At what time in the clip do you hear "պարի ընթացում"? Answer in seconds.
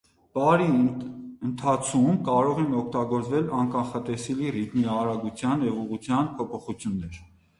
0.35-2.15